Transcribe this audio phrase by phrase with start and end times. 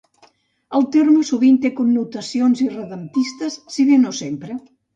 [0.79, 4.61] El terme sovint té connotacions irredemptistes, si bé no sempre.